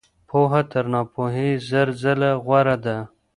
پوهه 0.29 0.61
تر 0.71 0.85
ناپوهۍ 0.93 1.51
زر 1.69 1.87
ځله 2.01 2.31
غوره 2.43 2.75
ده. 2.85 2.97